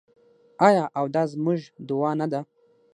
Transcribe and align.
آیا 0.67 0.85
او 0.97 1.05
دا 1.15 1.23
زموږ 1.33 1.59
دعا 1.87 2.11
نه 2.19 2.27
ده؟ 2.31 2.41